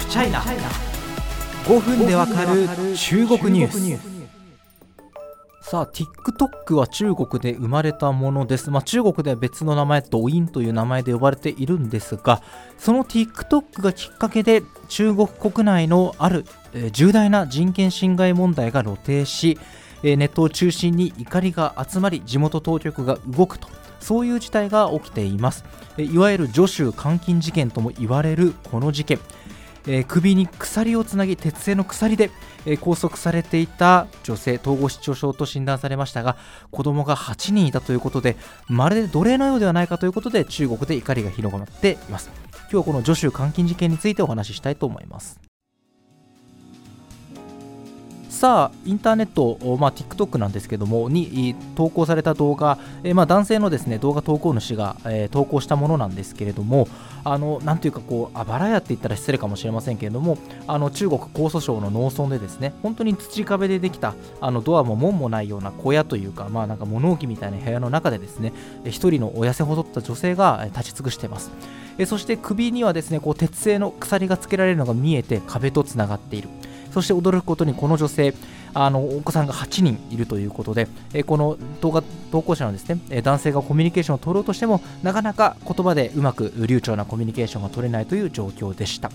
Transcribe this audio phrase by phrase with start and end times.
[0.00, 2.66] フチャイナ5分でわかる
[2.96, 4.10] 中国ニュース。
[5.62, 12.42] さあ TikTok は中国で生まれたものです、まあ、中国では別の名前ドインという名前で呼ばれているんですが
[12.76, 19.58] その TikTok がきっかけで中国国内のある、えー、重大な人権侵害問題が露呈し、
[20.02, 23.68] えー、ネットを中心に怒りが集まり地元当局が動くと。
[24.00, 25.64] そういう事態が起きています。
[25.98, 29.20] いわゆる助手監禁事件とも言われるこの事件。
[29.86, 32.30] えー、首に鎖をつなぎ鉄製の鎖で、
[32.66, 36.36] えー、拘束されていた女性統合失調症と診断されましたが
[36.70, 38.36] 子供が8人いたということで
[38.68, 42.30] まるで奴隷のようではないかということで中国で怒りが広がっています。
[42.70, 45.49] 今日はこの助手監禁事件についてお話ししたいと思います。
[48.40, 56.88] さあインターネット、まあ、TikTok なんですけどもに投稿された動画、えー、まあ、男性のですね動画投稿主が、えー、投稿したものなんですけれども
[57.22, 68.54] あのなんというかこうあばら屋って言ったら失礼かもしれませんけれどもあの中国江蘇省の農村でですね本当に土壁でできたあのドアも門もないような小屋というかまあなんか物置みたいな部屋の中でですね
[68.86, 71.50] 一人のお痩せ細った女性が立ち尽くしています。
[71.98, 76.48] えそして首にはですねこう鉄製の鎖がつけられるのが見えて壁とつながっている。
[76.90, 78.34] そして驚くことにこの女性
[78.72, 89.10] あのお子さんが8人いるということで、えこの動画投稿者のですねえ男性がコミュニケーションを取ろうとしてもなかなか言葉でうまく流暢なコミュニケーションが取れないという状況でした。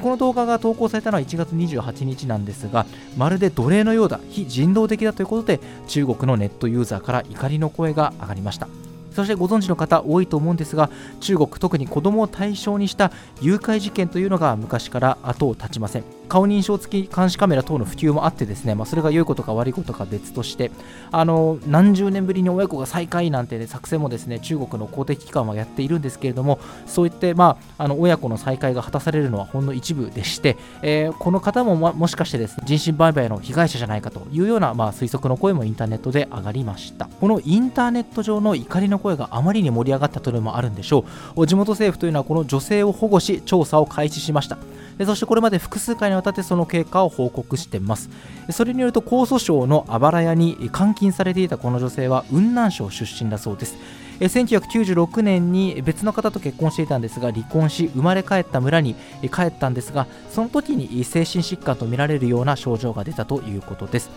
[0.00, 2.86] この動画が投稿されたのは1月28日なんですが、
[3.16, 8.68] まるで奴隷のようだ、非人道的だということで、中国のネットユーザーから怒りの声が上がりました。
[9.16, 20.70] そしてご存知の方多いと思うんですが中国特に子どもを対象にした誘拐事件というのが昔から後を絶ちません顔認証付き監視カメラ等の普及もあってですね、まあ、それが良いことか悪いことか別として
[21.12, 37.08] あの何十年ぶりに親子が再会なんて、ね、作戦もですね中国の公的機関はやっているんですけれどもそういって、まあ、あの親子の再会が果たされるのはほんの一部でして、えー、この方も、まもしかしてですね人身売買の被害者じゃないかというような、まあ、推測の声もインターネットで上がりました。
[37.20, 41.04] このインターネット上の怒りの声があまりに盛り上がったというのもあるんでしょ
[41.36, 41.46] う。
[41.46, 44.58] 地元政府というのはこの女性を保護し調査を開始しました。
[44.98, 48.10] でそしてこれまで複数回にわたってその経過を報告してます。
[48.50, 53.76] それによると江蘇省のあばら屋に監禁されていたこの女性は雲南省出身だそうです。
[54.20, 64.10] 1996年に別の方と結婚していたんですが離婚し生まれ帰った村に帰ったんですがその時に精神疾患とみられるような症状が出たということです。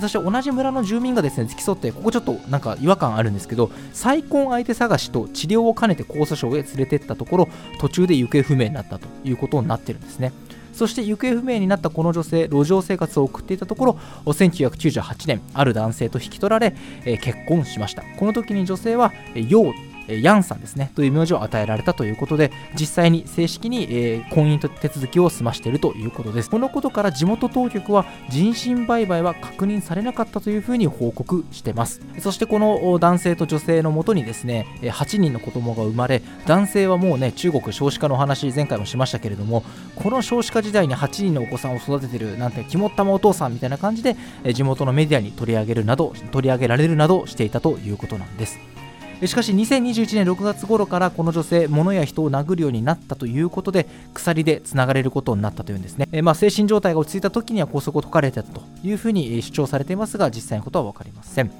[0.00, 7.48] そして同じ村の住民がですね付き添ってここちょっとなんか違和感あるんですけど再婚相手探しと治療を兼ねて江蘇省へ連れてったところ
[7.80, 10.32] 途中で行方不明になったということになってるんですね。
[10.76, 16.76] そして行方不明になったこの女性路上生活を送っていたところ1998年ある男性と引き取られ、
[17.06, 18.02] え、結婚しました。
[18.18, 19.72] この時に女性は陽
[20.08, 26.50] ヤンさんですね、という名字を与えられたということで、実際に正式に、えー、婚姻手続きを済ましているということです。
[26.50, 32.00] このことから地元当局は人身売買は確認されなかったというふうに報告してます。
[32.20, 39.64] そしてこの男性と女性のもとにですね、8人の子供が生まれ、男性はもうね、中国少子化の話、前回もしましたけれども、
[39.96, 44.16] この少子化時代に8人のお子さんを育ててるなんて肝っ玉お父さんみたいな感じで、
[44.52, 48.75] 地元のメディアに取り上げるなど、取り上げられるなどしていたということなんです。
[49.24, 61.50] しかし2021年6月頃からこの女性物や人を殴るようになったということで鎖でつながれることになったというんですね、えまあ、精神状態が落ち着いた時には拘束を解かれてたというふうに主張されていますが実際のことは分かりません。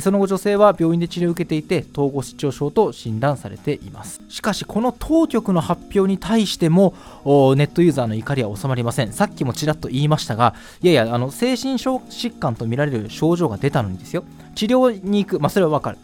[0.00, 4.20] その後女性は病院で治療を受けていて統合失調症と診断されています。
[4.28, 6.92] しかしこの当局の発表に対しても
[7.56, 9.12] ネットユーザーの怒りは収まりません。
[9.12, 14.24] さっきもちらっと言いましたがいやいやあの精神疾患とみられる症状が出たのにですよ。
[14.54, 15.98] 治療に行く、まあ、それは分かる。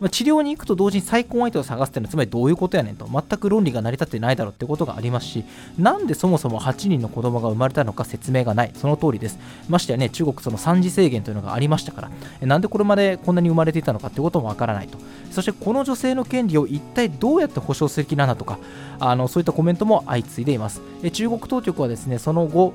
[0.00, 3.06] まあ、治療に行くと同時に再婚相手を探すっていうのはつまりどういうことやねんと。
[3.06, 5.44] 全く論理が成り立ってないだろうってことがありますし
[5.78, 8.72] なんでそもそも8人の子供が生まれたのか説明がない。
[8.74, 9.38] その通りです。
[9.68, 14.98] ましてやね中国その産児制限というのがありましたからなんでこれまでこんなに生まれていたのかってこともわからないと。
[15.30, 18.58] そしてこの女性の権利を一体どうやって保障する気なんだとか
[18.98, 20.80] あのそういったコメントも相次いでいます。
[21.12, 22.72] 中国当局はですねその後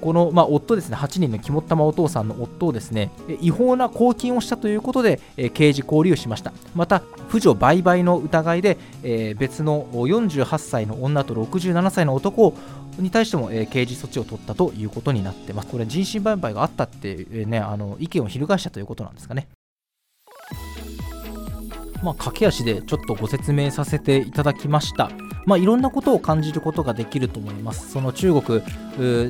[0.00, 3.10] この、まあ、夫ですね、8人の肝っ玉お父さんの夫をですね、
[3.40, 5.20] 違法な公金をしたということで、
[5.52, 6.52] 刑事拘留しました。
[6.74, 8.78] また、婦女売買の疑いで、
[9.38, 12.54] 別の48歳の女と67歳の男
[12.98, 15.68] に対しても、刑事措置を取ったということになってます。
[15.68, 19.48] これ、人身売買があったって、ね、あの意見を翻したということなんですかね。
[22.04, 25.10] まあ、駆け足でちょっとご説明させていただきました。
[25.46, 27.90] まあ、いろんなことを感じることができると思います。
[27.90, 28.62] その中国、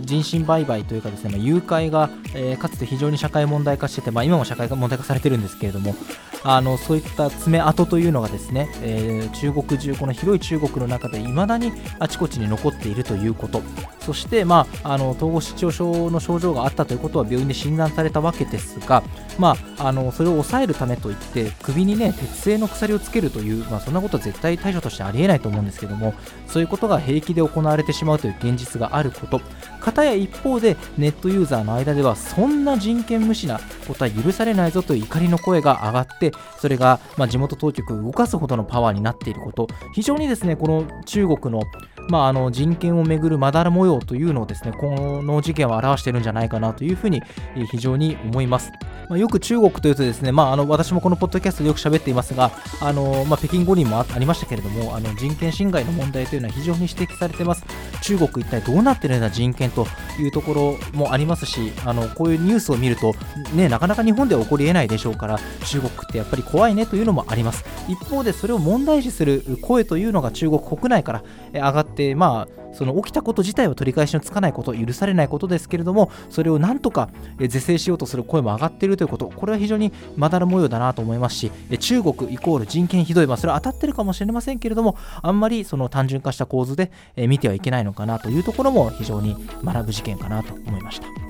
[0.04, 5.96] 人身売買というかですね、まあ、誘拐が、えー、かつて非常に社会問題化してて、まあ、今も社会が問題化されてるんですけれども、
[6.44, 13.62] あのそういった爪痕というのがですね、えー、中国中、この広い中国の中でいまだにあちこちに残っているということ、
[14.00, 19.02] そして、まあ、あの統合失調症の症状があったということは病院で診断されたわけですが、
[19.38, 26.14] まあ、あのそれを抑えるためといって、首にね、鉄製のの鎖をつけるという、まあ、そんなことは絶対対処としてありえないと思うんですけども、
[26.46, 29.40] そういうことが平気で行われてしまうという現実があること、
[29.80, 41.62] かたや一方でネットユーザーの間では、そんな人権無視なことは許されないぞという怒りの声が上がって、それが、ま、地元当局を動かすほどのパワーになっていること、非常にですね、この中国の
[42.08, 47.22] まあ、あの人権をめぐるまだら模様というのをですねこの事件は表しているんじゃないかなというふうに
[47.70, 48.72] 非常に思います。
[49.08, 57.64] まあ、よく中国というとですね、まあ、あの私もこのポッドキャストでよく喋っていますが、あのまあ、北京五輪もありましたけれども、あの人権侵害の問題というのは非常に指摘されています。
[58.02, 59.86] 中国一体どうなっているんだ人権と
[60.18, 63.14] いうところもありますし、あのこういうニュースを見ると、
[63.54, 67.64] ね、なかなか日本では起こりえないでしょうから、中国ってやっぱり怖いねというのもあります。
[67.88, 91.23] 一方でそれを問題視する声というのが中国国内から上がって、まあ、その起きたこと自体は取り返しのつかないこと、許されないことですけれども、それをなんとか是正しようとする声も上がっているということ、これは非常にまだら模様だなと思いますし、中国イコール人権ひどい、まあ、それは当たってるかもしれませんけれども、あんまりその単純化した構図で見てはいけないのかなというところも非常に学ぶ事件かなと思いました。